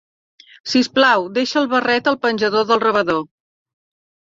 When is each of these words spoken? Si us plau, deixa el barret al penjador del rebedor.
Si 0.71 0.81
us 0.85 0.89
plau, 0.95 1.27
deixa 1.37 1.61
el 1.63 1.71
barret 1.75 2.13
al 2.15 2.21
penjador 2.27 2.69
del 2.75 2.87
rebedor. 2.89 3.27